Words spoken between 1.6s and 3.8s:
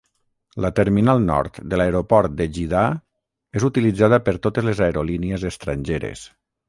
de l'aeroport de Jiddah és